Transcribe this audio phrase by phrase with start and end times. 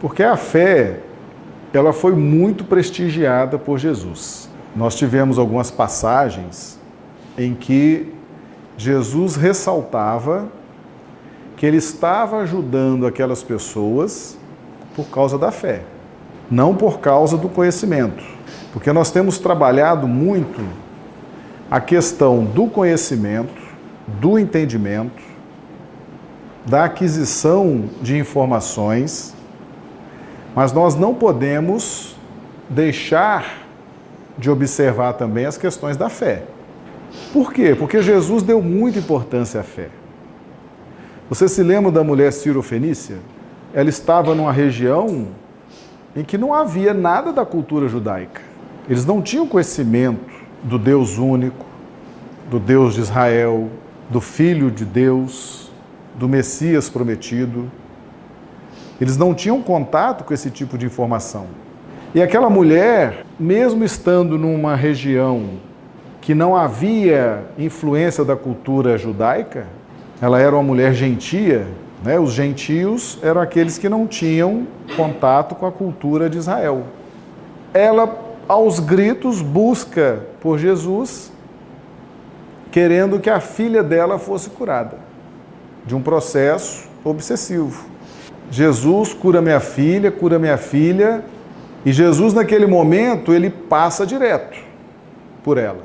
[0.00, 1.00] Porque a fé,
[1.72, 4.48] ela foi muito prestigiada por Jesus.
[4.74, 6.78] Nós tivemos algumas passagens
[7.36, 8.12] em que
[8.76, 10.48] Jesus ressaltava
[11.56, 14.38] que ele estava ajudando aquelas pessoas
[14.94, 15.82] por causa da fé,
[16.48, 18.22] não por causa do conhecimento.
[18.72, 20.62] Porque nós temos trabalhado muito
[21.68, 23.60] a questão do conhecimento,
[24.06, 25.22] do entendimento,
[26.64, 29.34] da aquisição de informações,
[30.54, 32.16] mas nós não podemos
[32.68, 33.66] deixar
[34.36, 36.44] de observar também as questões da fé.
[37.32, 37.74] Por quê?
[37.74, 39.88] Porque Jesus deu muita importância à fé.
[41.28, 43.18] Você se lembra da mulher Ciro-Fenícia?
[43.74, 45.28] Ela estava numa região
[46.16, 48.40] em que não havia nada da cultura judaica.
[48.88, 51.66] Eles não tinham conhecimento do Deus único,
[52.50, 53.68] do Deus de Israel,
[54.08, 55.70] do Filho de Deus,
[56.14, 57.70] do Messias prometido.
[59.00, 61.46] Eles não tinham contato com esse tipo de informação.
[62.14, 65.50] E aquela mulher, mesmo estando numa região
[66.20, 69.66] que não havia influência da cultura judaica,
[70.20, 71.66] ela era uma mulher gentia,
[72.02, 72.18] né?
[72.18, 76.84] os gentios eram aqueles que não tinham contato com a cultura de Israel.
[77.72, 81.30] Ela, aos gritos, busca por Jesus,
[82.70, 84.96] querendo que a filha dela fosse curada
[85.86, 87.86] de um processo obsessivo.
[88.50, 91.24] Jesus cura minha filha, cura minha filha,
[91.84, 94.58] e Jesus, naquele momento, ele passa direto
[95.44, 95.82] por ela.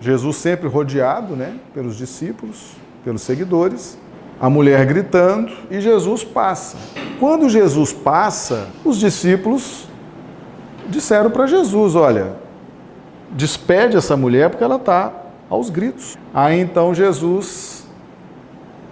[0.00, 2.72] Jesus sempre rodeado né, pelos discípulos,
[3.04, 3.98] pelos seguidores,
[4.40, 6.78] a mulher gritando e Jesus passa.
[7.18, 9.86] Quando Jesus passa, os discípulos
[10.88, 12.32] disseram para Jesus: Olha,
[13.30, 15.12] despede essa mulher porque ela está
[15.50, 16.16] aos gritos.
[16.32, 17.86] Aí então Jesus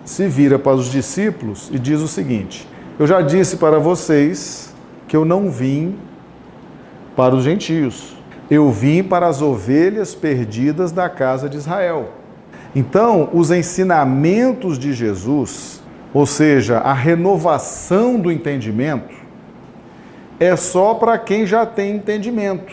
[0.04, 4.74] se vira para os discípulos e diz o seguinte: Eu já disse para vocês
[5.06, 5.96] que eu não vim
[7.14, 8.16] para os gentios.
[8.50, 12.08] Eu vim para as ovelhas perdidas da casa de Israel.
[12.74, 15.80] Então, os ensinamentos de Jesus,
[16.12, 19.14] ou seja, a renovação do entendimento,
[20.40, 22.72] é só para quem já tem entendimento.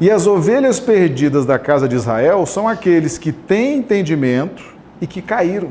[0.00, 4.64] E as ovelhas perdidas da casa de Israel são aqueles que têm entendimento
[5.00, 5.70] e que caíram.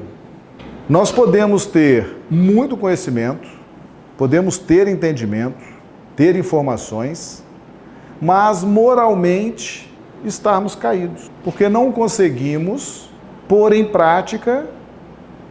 [0.88, 3.59] Nós podemos ter muito conhecimento,
[4.20, 5.64] podemos ter entendimento,
[6.14, 7.42] ter informações,
[8.22, 9.90] mas moralmente
[10.26, 13.10] estarmos caídos, porque não conseguimos
[13.48, 14.66] pôr em prática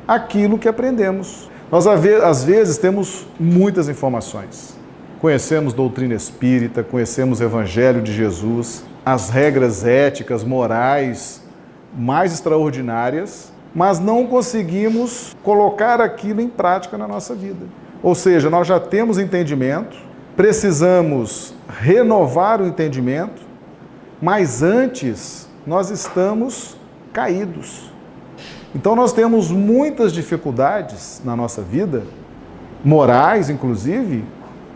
[0.06, 1.49] aquilo que aprendemos.
[1.73, 4.77] Nós, às vezes, temos muitas informações.
[5.19, 11.43] Conhecemos doutrina espírita, conhecemos o Evangelho de Jesus, as regras éticas, morais
[11.97, 17.65] mais extraordinárias, mas não conseguimos colocar aquilo em prática na nossa vida.
[18.03, 19.97] Ou seja, nós já temos entendimento,
[20.37, 23.43] precisamos renovar o entendimento,
[24.21, 26.77] mas antes nós estamos
[27.13, 27.91] caídos.
[28.75, 32.05] Então nós temos muitas dificuldades na nossa vida,
[32.85, 34.25] morais inclusive,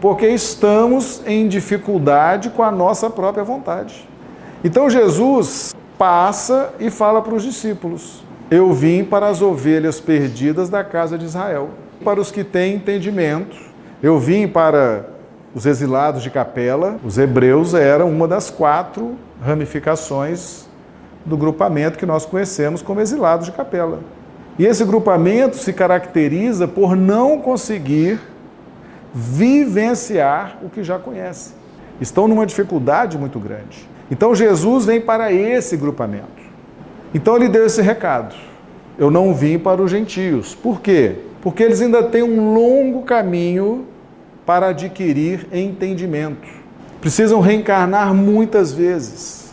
[0.01, 4.09] porque estamos em dificuldade com a nossa própria vontade.
[4.65, 10.83] Então Jesus passa e fala para os discípulos: Eu vim para as ovelhas perdidas da
[10.83, 11.71] casa de Israel,
[12.03, 13.57] para os que têm entendimento.
[14.03, 15.07] Eu vim para
[15.55, 20.67] os exilados de Capela, os hebreus eram uma das quatro ramificações
[21.25, 24.01] do grupamento que nós conhecemos como exilados de Capela.
[24.59, 28.21] E esse grupamento se caracteriza por não conseguir
[29.15, 31.55] vivenciar o que já conhece.
[32.01, 33.89] Estão numa dificuldade muito grande.
[34.11, 36.43] Então Jesus vem para esse grupamento.
[37.15, 38.35] Então ele deu esse recado.
[38.99, 40.55] Eu não vim para os gentios.
[40.55, 41.17] Por quê?
[41.43, 43.85] Porque eles ainda têm um longo caminho
[44.47, 46.49] para adquirir entendimento.
[47.01, 49.53] Precisam reencarnar muitas vezes,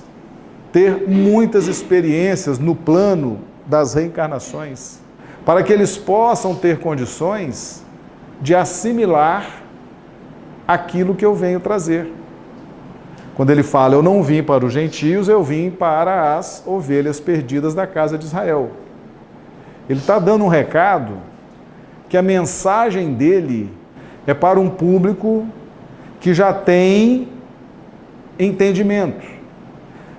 [0.71, 4.99] ter muitas experiências no plano das reencarnações,
[5.43, 7.83] para que eles possam ter condições
[8.39, 9.63] de assimilar
[10.67, 12.13] aquilo que eu venho trazer.
[13.35, 17.73] Quando ele fala, eu não vim para os gentios, eu vim para as ovelhas perdidas
[17.73, 18.69] da casa de Israel.
[19.89, 21.28] Ele está dando um recado
[22.09, 23.71] que a mensagem dele
[24.25, 25.47] é para um público
[26.19, 27.29] que já tem
[28.37, 29.25] entendimento.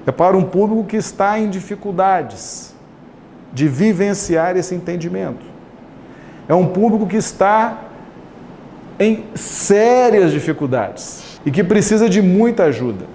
[0.06, 2.74] É para um público que está em dificuldades
[3.52, 5.44] de vivenciar esse entendimento.
[6.48, 7.78] É um público que está
[8.98, 13.06] em sérias dificuldades e que precisa de muita ajuda.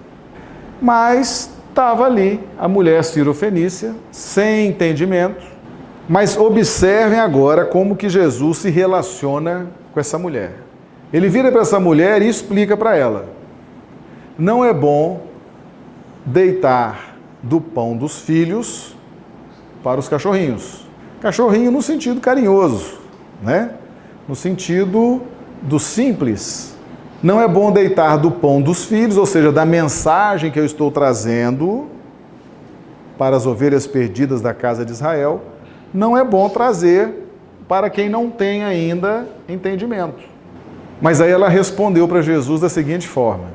[0.81, 5.54] Mas estava ali a mulher Ciro-Fenícia, sem entendimento.
[6.07, 10.53] Mas observem agora como que Jesus se relaciona com essa mulher.
[11.11, 13.25] Ele vira para essa mulher e explica para ela:
[14.37, 15.27] não é bom
[16.25, 18.95] deitar do pão dos filhos
[19.83, 20.85] para os cachorrinhos.
[21.21, 22.99] Cachorrinho no sentido carinhoso,
[23.41, 23.71] né?
[24.27, 25.21] No sentido
[25.61, 26.75] do simples.
[27.23, 30.91] Não é bom deitar do pão dos filhos, ou seja, da mensagem que eu estou
[30.91, 31.87] trazendo
[33.17, 35.41] para as ovelhas perdidas da casa de Israel,
[35.95, 37.25] não é bom trazer
[37.69, 40.23] para quem não tem ainda entendimento.
[41.01, 43.45] Mas aí ela respondeu para Jesus da seguinte forma: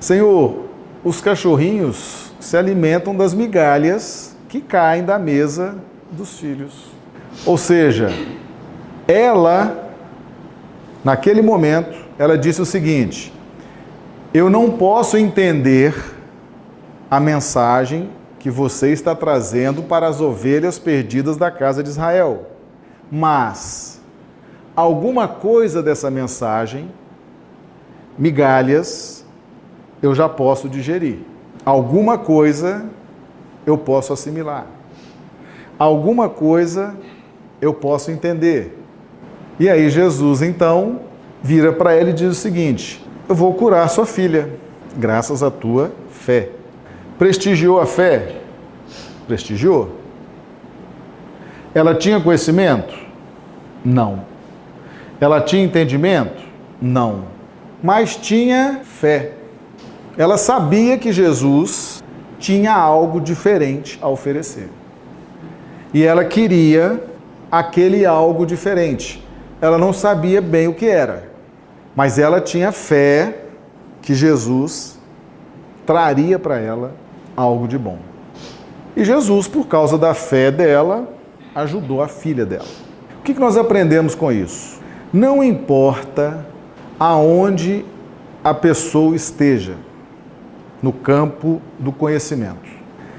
[0.00, 0.64] Senhor,
[1.04, 5.76] os cachorrinhos se alimentam das migalhas que caem da mesa
[6.10, 6.90] dos filhos.
[7.46, 8.10] Ou seja,
[9.06, 9.90] ela,
[11.04, 13.32] naquele momento, ela disse o seguinte:
[14.34, 15.94] Eu não posso entender
[17.08, 18.10] a mensagem
[18.40, 22.46] que você está trazendo para as ovelhas perdidas da casa de Israel.
[23.12, 24.00] Mas
[24.74, 26.90] alguma coisa dessa mensagem,
[28.16, 29.26] migalhas,
[30.02, 31.18] eu já posso digerir.
[31.66, 32.86] Alguma coisa
[33.66, 34.66] eu posso assimilar.
[35.78, 36.96] Alguma coisa
[37.60, 38.78] eu posso entender.
[39.58, 41.00] E aí Jesus então
[41.42, 44.48] vira para ela e diz o seguinte: Eu vou curar sua filha,
[44.96, 46.59] graças à tua fé.
[47.20, 48.36] Prestigiou a fé?
[49.26, 49.90] Prestigiou.
[51.74, 52.94] Ela tinha conhecimento?
[53.84, 54.24] Não.
[55.20, 56.42] Ela tinha entendimento?
[56.80, 57.26] Não.
[57.82, 59.32] Mas tinha fé.
[60.16, 62.02] Ela sabia que Jesus
[62.38, 64.70] tinha algo diferente a oferecer.
[65.92, 67.04] E ela queria
[67.52, 69.22] aquele algo diferente.
[69.60, 71.30] Ela não sabia bem o que era,
[71.94, 73.42] mas ela tinha fé
[74.00, 74.98] que Jesus
[75.84, 76.94] traria para ela
[77.40, 77.98] algo de bom.
[78.96, 81.08] E Jesus, por causa da fé dela,
[81.54, 82.68] ajudou a filha dela.
[83.18, 84.80] O que nós aprendemos com isso?
[85.12, 86.46] Não importa
[86.98, 87.84] aonde
[88.44, 89.74] a pessoa esteja
[90.82, 92.68] no campo do conhecimento.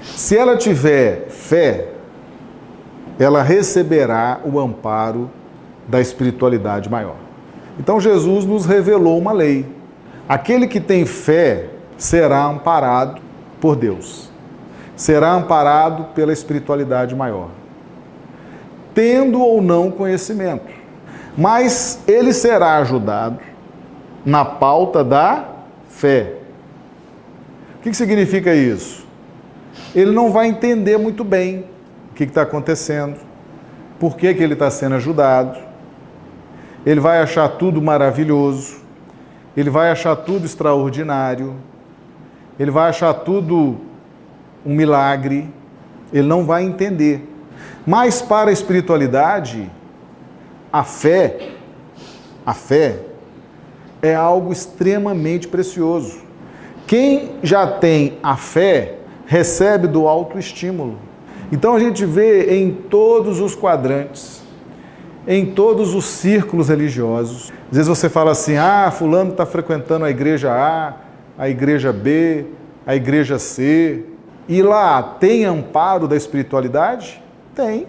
[0.02, 1.90] Se ela tiver fé,
[3.20, 5.30] ela receberá o amparo
[5.88, 7.16] da espiritualidade maior.
[7.80, 9.66] Então Jesus nos revelou uma lei.
[10.28, 13.22] Aquele que tem fé será amparado
[13.62, 14.31] por Deus
[14.96, 17.50] será amparado pela espiritualidade maior,
[18.94, 20.72] tendo ou não conhecimento.
[21.36, 23.40] Mas ele será ajudado
[24.24, 25.46] na pauta da
[25.90, 26.34] fé.
[27.78, 29.08] O que significa isso?
[29.96, 31.66] Ele não vai entender muito bem
[32.12, 33.18] o que está acontecendo,
[34.00, 35.58] por que, que ele está sendo ajudado.
[36.86, 38.81] Ele vai achar tudo maravilhoso,
[39.58, 41.56] ele vai achar tudo extraordinário,
[42.62, 43.75] ele vai achar tudo
[44.63, 45.52] um milagre,
[46.13, 47.28] ele não vai entender.
[47.88, 49.68] Mas para a espiritualidade,
[50.72, 51.54] a fé,
[52.46, 53.00] a fé
[54.00, 56.22] é algo extremamente precioso.
[56.86, 61.00] Quem já tem a fé recebe do autoestímulo.
[61.52, 64.44] Então a gente vê em todos os quadrantes,
[65.28, 67.52] em todos os círculos religiosos.
[67.72, 72.45] Às vezes você fala assim: ah, Fulano está frequentando a igreja A, a igreja B,
[72.86, 74.04] a igreja C,
[74.48, 77.22] e lá tem amparo da espiritualidade?
[77.56, 77.88] Tem.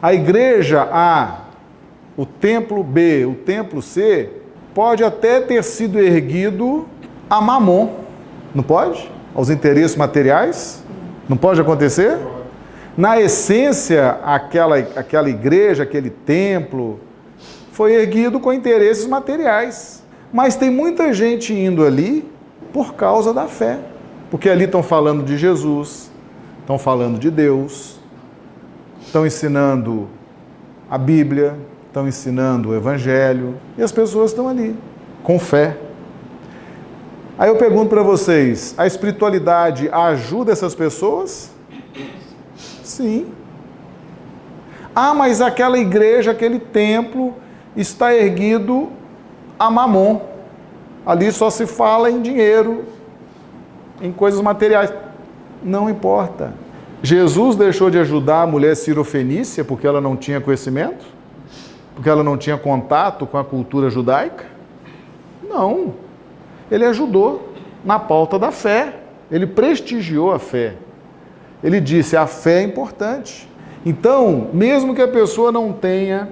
[0.00, 1.40] A igreja A,
[2.16, 4.30] o templo B, o templo C,
[4.74, 6.86] pode até ter sido erguido
[7.28, 7.94] a mamon,
[8.54, 9.10] não pode?
[9.34, 10.82] Aos interesses materiais?
[11.28, 12.16] Não pode acontecer?
[12.96, 17.00] Na essência, aquela, aquela igreja, aquele templo,
[17.72, 20.02] foi erguido com interesses materiais.
[20.32, 22.28] Mas tem muita gente indo ali
[22.72, 23.78] por causa da fé.
[24.30, 26.10] Porque ali estão falando de Jesus,
[26.60, 27.98] estão falando de Deus,
[29.00, 30.08] estão ensinando
[30.90, 31.56] a Bíblia,
[31.86, 34.76] estão ensinando o Evangelho, e as pessoas estão ali,
[35.22, 35.76] com fé.
[37.38, 41.50] Aí eu pergunto para vocês: a espiritualidade ajuda essas pessoas?
[42.82, 43.32] Sim.
[44.94, 47.32] Ah, mas aquela igreja, aquele templo
[47.76, 48.88] está erguido
[49.58, 50.20] a mamon.
[51.04, 52.84] Ali só se fala em dinheiro,
[54.00, 54.92] em coisas materiais.
[55.62, 56.52] Não importa.
[57.02, 61.06] Jesus deixou de ajudar a mulher cirofenícia porque ela não tinha conhecimento?
[61.94, 64.46] Porque ela não tinha contato com a cultura judaica?
[65.48, 65.94] Não.
[66.70, 67.52] Ele ajudou
[67.84, 68.94] na pauta da fé.
[69.30, 70.74] Ele prestigiou a fé.
[71.62, 73.48] Ele disse: a fé é importante.
[73.84, 76.28] Então, mesmo que a pessoa não tenha,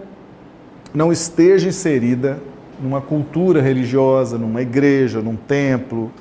[0.93, 2.39] não esteja inserida
[2.81, 6.13] numa cultura religiosa, numa igreja, num templo,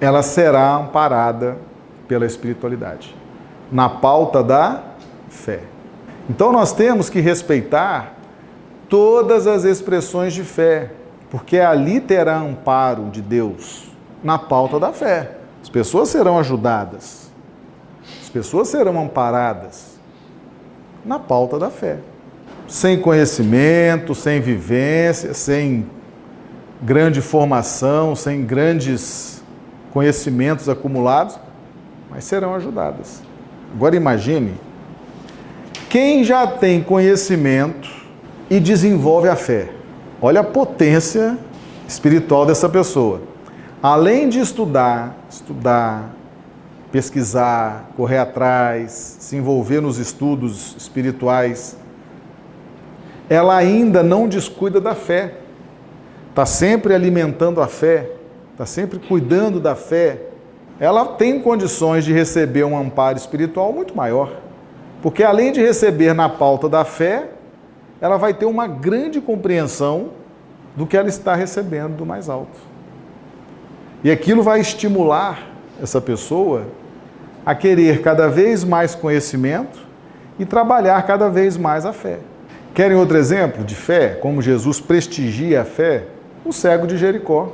[0.00, 1.56] ela será amparada
[2.08, 3.14] pela espiritualidade,
[3.70, 4.82] na pauta da
[5.28, 5.60] fé.
[6.28, 8.14] Então nós temos que respeitar
[8.88, 10.90] todas as expressões de fé,
[11.30, 13.90] porque ali terá amparo de Deus
[14.22, 15.38] na pauta da fé.
[15.62, 17.30] As pessoas serão ajudadas,
[18.20, 19.98] as pessoas serão amparadas
[21.04, 21.98] na pauta da fé.
[22.72, 25.84] Sem conhecimento, sem vivência, sem
[26.80, 29.44] grande formação, sem grandes
[29.92, 31.38] conhecimentos acumulados,
[32.10, 33.22] mas serão ajudadas.
[33.74, 34.54] Agora imagine
[35.90, 37.90] quem já tem conhecimento
[38.48, 39.68] e desenvolve a fé.
[40.18, 41.36] Olha a potência
[41.86, 43.20] espiritual dessa pessoa.
[43.82, 46.08] Além de estudar, estudar,
[46.90, 51.76] pesquisar, correr atrás, se envolver nos estudos espirituais,
[53.32, 55.36] ela ainda não descuida da fé.
[56.28, 58.10] Está sempre alimentando a fé,
[58.52, 60.20] está sempre cuidando da fé.
[60.78, 64.32] Ela tem condições de receber um amparo espiritual muito maior.
[65.00, 67.30] Porque além de receber na pauta da fé,
[68.02, 70.10] ela vai ter uma grande compreensão
[70.76, 72.58] do que ela está recebendo do mais alto.
[74.04, 75.38] E aquilo vai estimular
[75.82, 76.66] essa pessoa
[77.46, 79.78] a querer cada vez mais conhecimento
[80.38, 82.18] e trabalhar cada vez mais a fé.
[82.74, 84.14] Querem outro exemplo de fé?
[84.14, 86.06] Como Jesus prestigia a fé?
[86.42, 87.52] O cego de Jericó.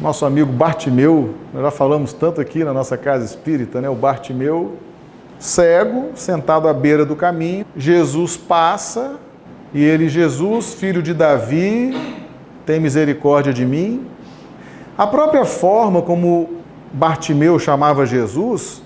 [0.00, 3.88] Nosso amigo Bartimeu, nós já falamos tanto aqui na nossa casa espírita, né?
[3.88, 4.72] O Bartimeu
[5.38, 7.64] cego, sentado à beira do caminho.
[7.76, 9.20] Jesus passa
[9.72, 11.96] e ele, Jesus, filho de Davi,
[12.66, 14.04] tem misericórdia de mim.
[14.98, 16.54] A própria forma como
[16.92, 18.82] Bartimeu chamava Jesus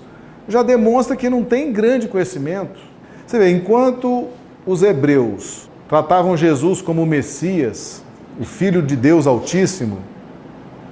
[0.47, 2.79] já demonstra que não tem grande conhecimento.
[3.25, 4.27] Você vê, enquanto
[4.69, 8.03] os hebreus tratavam Jesus como Messias,
[8.39, 9.97] o Filho de Deus Altíssimo,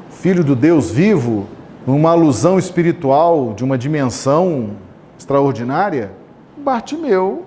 [0.09, 1.45] Filho do Deus vivo,
[1.85, 4.71] numa alusão espiritual de uma dimensão
[5.17, 6.11] extraordinária,
[6.57, 7.45] Bartimeu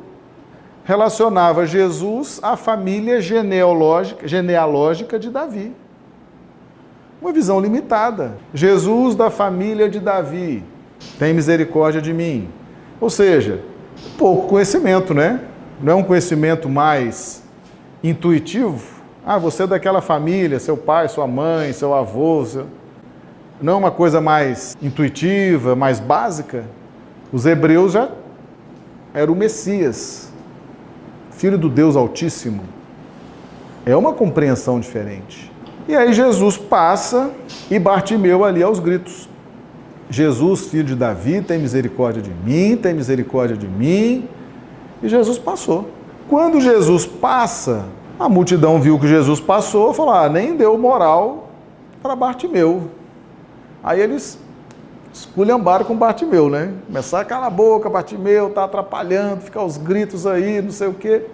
[0.85, 5.73] relacionava Jesus à família genealógica, genealógica de Davi.
[7.21, 8.35] Uma visão limitada.
[8.55, 10.63] Jesus da família de Davi,
[11.19, 12.49] tem misericórdia de mim.
[13.01, 13.61] Ou seja,
[14.17, 15.41] pouco conhecimento, né?
[15.83, 17.43] Não é um conhecimento mais
[18.03, 19.01] intuitivo.
[19.25, 22.45] Ah, você é daquela família, seu pai, sua mãe, seu avô.
[22.45, 22.67] Seu...
[23.63, 26.65] Não é uma coisa mais intuitiva, mais básica.
[27.33, 28.11] Os hebreus já
[29.15, 30.31] eram o Messias,
[31.31, 32.63] filho do Deus Altíssimo.
[33.87, 35.51] É uma compreensão diferente.
[35.89, 37.31] E aí Jesus passa
[37.71, 39.29] e Bartimeu ali aos gritos.
[40.11, 44.29] Jesus, filho de Davi, tem misericórdia de mim, tem misericórdia de mim.
[45.03, 45.89] E Jesus passou.
[46.29, 47.87] Quando Jesus passa,
[48.19, 51.49] a multidão viu que Jesus passou, falou: ah, nem deu moral
[52.03, 52.91] para Bartimeu.
[53.83, 54.39] Aí eles
[55.13, 56.73] esculhambaram com Bartimeu, né?
[56.87, 60.95] Começaram a calar a boca, Bartimeu tá atrapalhando, ficar os gritos aí, não sei o
[60.95, 61.25] quê.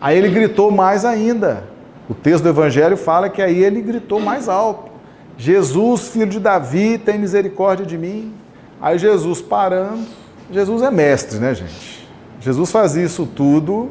[0.00, 1.64] Aí ele gritou mais ainda.
[2.08, 4.90] O texto do Evangelho fala que aí ele gritou mais alto.
[5.36, 8.34] Jesus, filho de Davi, tem misericórdia de mim.
[8.80, 10.04] Aí Jesus parando.
[10.50, 12.03] Jesus é mestre, né, gente?
[12.44, 13.90] Jesus faz isso tudo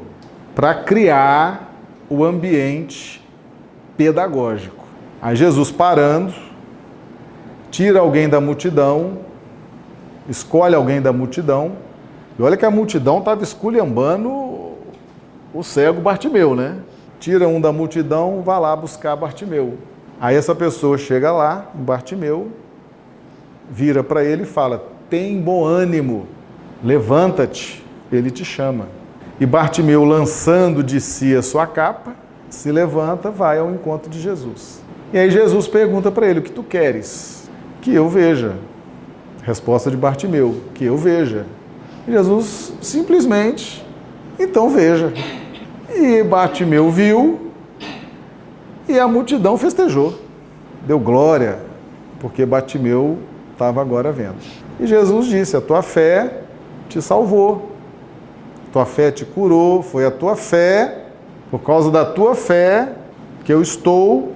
[0.54, 1.74] para criar
[2.08, 3.20] o ambiente
[3.98, 4.86] pedagógico.
[5.20, 6.32] Aí Jesus parando,
[7.72, 9.18] tira alguém da multidão,
[10.30, 11.72] escolhe alguém da multidão,
[12.38, 14.30] e olha que a multidão estava esculhambando
[15.52, 16.78] o cego Bartimeu, né?
[17.20, 19.80] Tira um da multidão, vai lá buscar Bartimeu.
[20.22, 22.52] Aí essa pessoa chega lá, Bartimeu,
[23.68, 26.28] vira para ele e fala: Tem bom ânimo,
[26.84, 27.83] levanta-te,
[28.16, 28.88] ele te chama.
[29.40, 32.14] E Bartimeu, lançando de si a sua capa,
[32.50, 34.82] se levanta, vai ao encontro de Jesus.
[35.12, 37.44] E aí Jesus pergunta para ele: O que tu queres?
[37.84, 38.56] que eu veja.
[39.44, 41.46] Resposta de Bartimeu, que eu veja.
[42.08, 43.86] Jesus simplesmente,
[44.40, 45.14] então veja.
[45.94, 47.52] E Bartimeu viu
[48.88, 50.18] e a multidão festejou.
[50.88, 51.60] Deu glória,
[52.20, 53.20] porque Bartimeu
[53.52, 54.38] estava agora vendo.
[54.80, 56.44] E Jesus disse: A tua fé
[56.88, 57.73] te salvou,
[58.74, 61.06] tua fé te curou, foi a tua fé,
[61.50, 62.90] por causa da tua fé,
[63.46, 64.34] que eu estou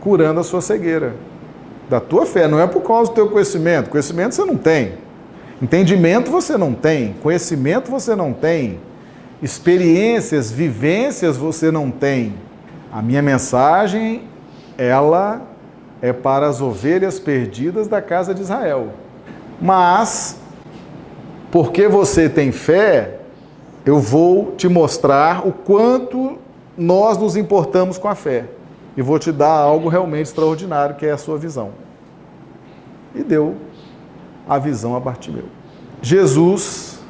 [0.00, 1.14] curando a sua cegueira
[1.90, 3.90] da tua fé, não é por causa do teu conhecimento.
[3.90, 4.92] Conhecimento você não tem.
[5.60, 7.14] Entendimento você não tem.
[7.20, 8.78] Conhecimento você não tem.
[9.42, 12.34] Experiências, vivências você não tem.
[12.92, 14.22] A minha mensagem,
[14.78, 15.42] ela
[16.00, 18.90] é para as ovelhas perdidas da casa de Israel.
[19.60, 20.36] Mas,
[21.50, 23.19] porque você tem fé,
[23.84, 26.38] eu vou te mostrar o quanto
[26.76, 28.46] nós nos importamos com a fé
[28.96, 31.70] e vou te dar algo realmente extraordinário, que é a sua visão.
[33.14, 33.56] E deu
[34.48, 35.44] a visão a Bartimeu.
[36.02, 37.00] Jesus,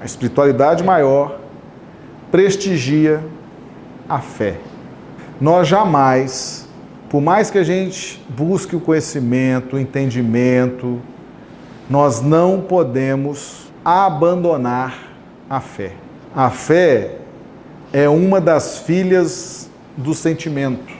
[0.00, 1.38] a espiritualidade maior,
[2.30, 3.22] prestigia
[4.08, 4.58] a fé.
[5.40, 6.68] nós jamais,
[7.08, 11.00] por mais que a gente busque o conhecimento, o entendimento,
[11.88, 15.11] nós não podemos abandonar
[15.52, 15.92] a fé.
[16.34, 17.16] A fé
[17.92, 20.94] é uma das filhas do sentimento.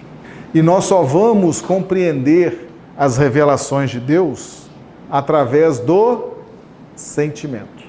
[0.52, 4.66] E nós só vamos compreender as revelações de Deus
[5.10, 6.32] através do
[6.94, 7.82] sentimento.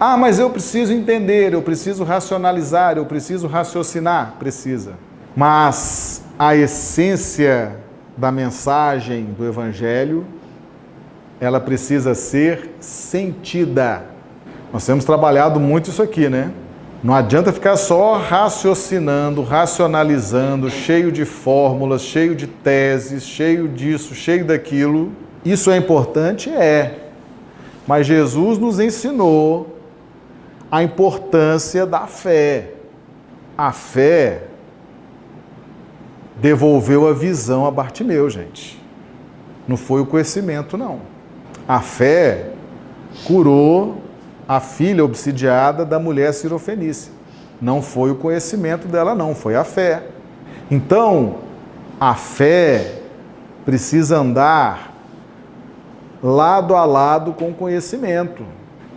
[0.00, 4.34] Ah, mas eu preciso entender, eu preciso racionalizar, eu preciso raciocinar.
[4.40, 4.94] Precisa.
[5.36, 7.76] Mas a essência
[8.16, 10.26] da mensagem do Evangelho,
[11.40, 14.17] ela precisa ser sentida.
[14.72, 16.52] Nós temos trabalhado muito isso aqui, né?
[17.02, 24.44] Não adianta ficar só raciocinando, racionalizando, cheio de fórmulas, cheio de teses, cheio disso, cheio
[24.44, 25.12] daquilo.
[25.44, 26.50] Isso é importante?
[26.50, 27.08] É.
[27.86, 29.78] Mas Jesus nos ensinou
[30.70, 32.72] a importância da fé.
[33.56, 34.42] A fé
[36.40, 38.78] devolveu a visão a Bartimeu, gente.
[39.66, 41.00] Não foi o conhecimento, não.
[41.66, 42.50] A fé
[43.24, 44.07] curou
[44.48, 47.12] a filha obsidiada da mulher sirofenícia.
[47.60, 50.04] Não foi o conhecimento dela, não, foi a fé.
[50.70, 51.36] Então,
[52.00, 53.00] a fé
[53.64, 54.94] precisa andar
[56.22, 58.42] lado a lado com o conhecimento.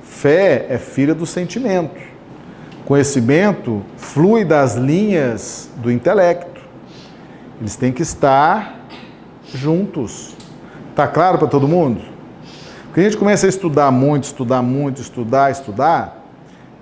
[0.01, 1.99] Fé é filha do sentimento.
[2.85, 6.61] Conhecimento flui das linhas do intelecto.
[7.59, 8.85] Eles têm que estar
[9.53, 10.35] juntos.
[10.95, 12.10] Tá claro para todo mundo?
[12.91, 16.25] Porque a gente começa a estudar muito, estudar muito, estudar, estudar,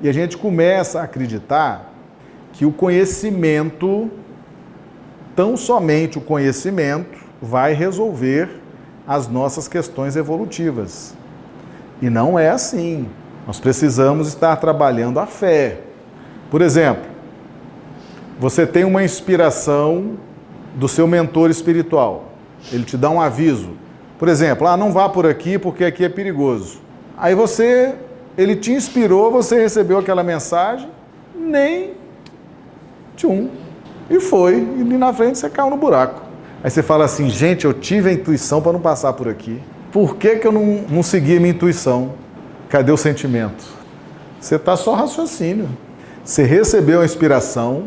[0.01, 1.93] e a gente começa a acreditar
[2.51, 4.09] que o conhecimento,
[5.35, 8.49] tão somente o conhecimento, vai resolver
[9.07, 11.13] as nossas questões evolutivas.
[12.01, 13.07] E não é assim.
[13.45, 15.81] Nós precisamos estar trabalhando a fé.
[16.49, 17.05] Por exemplo,
[18.39, 20.17] você tem uma inspiração
[20.73, 22.31] do seu mentor espiritual.
[22.71, 23.77] Ele te dá um aviso.
[24.19, 26.81] Por exemplo, ah, não vá por aqui porque aqui é perigoso.
[27.17, 27.95] Aí você,
[28.38, 30.89] ele te inspirou, você recebeu aquela mensagem,
[31.34, 31.93] nem
[33.15, 33.49] tchum,
[34.10, 34.55] e foi.
[34.55, 36.21] E na frente você caiu no buraco.
[36.62, 39.62] Aí você fala assim, gente, eu tive a intuição para não passar por aqui.
[39.89, 42.12] Por que, que eu não, não segui a minha intuição?
[42.67, 43.63] Cadê o sentimento?
[44.39, 45.69] Você está só raciocínio.
[46.25, 47.86] Você recebeu a inspiração,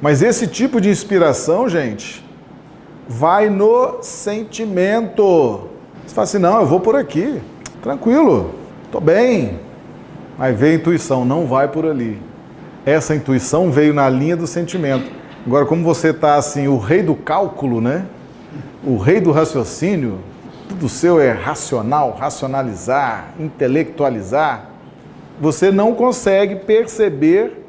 [0.00, 2.24] mas esse tipo de inspiração, gente,
[3.08, 5.62] vai no sentimento.
[6.06, 7.40] Você fala assim: não, eu vou por aqui,
[7.82, 8.50] tranquilo,
[8.84, 9.58] estou bem.
[10.38, 12.20] Aí veio a intuição, não vai por ali.
[12.84, 15.10] Essa intuição veio na linha do sentimento.
[15.44, 18.06] Agora, como você está assim, o rei do cálculo, né?
[18.84, 20.18] O rei do raciocínio,
[20.68, 24.66] tudo seu é racional, racionalizar, intelectualizar.
[25.40, 27.64] Você não consegue perceber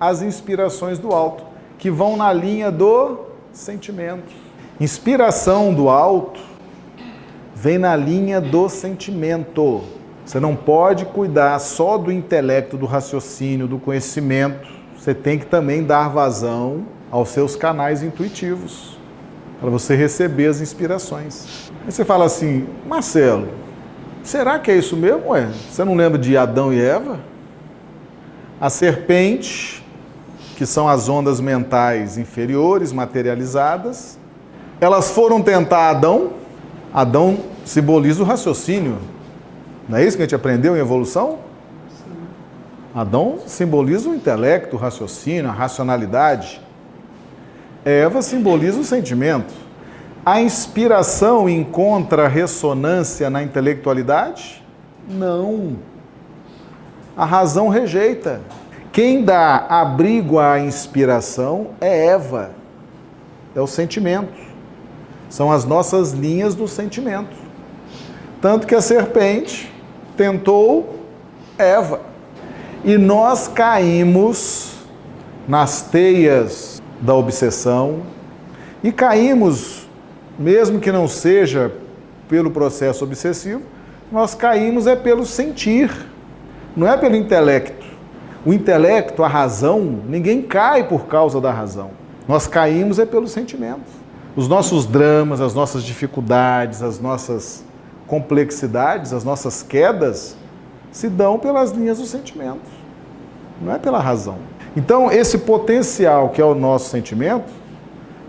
[0.00, 1.44] as inspirações do alto,
[1.78, 3.27] que vão na linha do
[3.58, 4.32] sentimento.
[4.80, 6.40] Inspiração do alto
[7.54, 9.82] vem na linha do sentimento.
[10.24, 14.68] Você não pode cuidar só do intelecto, do raciocínio, do conhecimento.
[14.96, 18.96] Você tem que também dar vazão aos seus canais intuitivos
[19.60, 21.72] para você receber as inspirações.
[21.84, 23.48] Aí você fala assim, Marcelo,
[24.22, 25.30] será que é isso mesmo?
[25.30, 25.48] Ué?
[25.68, 27.18] Você não lembra de Adão e Eva?
[28.60, 29.77] A serpente
[30.58, 34.18] que são as ondas mentais inferiores, materializadas.
[34.80, 36.32] Elas foram tentar Adão.
[36.92, 38.98] Adão simboliza o raciocínio.
[39.88, 41.38] Não é isso que a gente aprendeu em evolução?
[41.96, 42.10] Sim.
[42.92, 46.60] Adão simboliza o intelecto, o raciocínio, a racionalidade.
[47.84, 49.54] Eva simboliza o sentimento.
[50.26, 54.60] A inspiração encontra ressonância na intelectualidade?
[55.08, 55.76] Não.
[57.16, 58.40] A razão rejeita.
[58.98, 62.50] Quem dá abrigo à inspiração é Eva,
[63.54, 64.36] é o sentimento.
[65.30, 67.36] São as nossas linhas do sentimento.
[68.42, 69.72] Tanto que a serpente
[70.16, 70.98] tentou
[71.56, 72.00] Eva.
[72.84, 74.72] E nós caímos
[75.46, 78.02] nas teias da obsessão
[78.82, 79.88] e caímos,
[80.36, 81.70] mesmo que não seja
[82.28, 83.62] pelo processo obsessivo,
[84.10, 85.88] nós caímos é pelo sentir,
[86.76, 87.87] não é pelo intelecto.
[88.44, 91.90] O intelecto, a razão, ninguém cai por causa da razão.
[92.26, 93.98] Nós caímos é pelo sentimento.
[94.36, 97.64] Os nossos dramas, as nossas dificuldades, as nossas
[98.06, 100.36] complexidades, as nossas quedas
[100.90, 102.60] se dão pelas linhas do sentimento,
[103.60, 104.36] não é pela razão.
[104.76, 107.50] Então, esse potencial que é o nosso sentimento,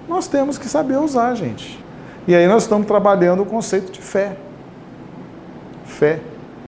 [0.07, 1.83] nós temos que saber usar, gente.
[2.27, 4.35] E aí nós estamos trabalhando o conceito de fé.
[5.85, 6.19] Fé.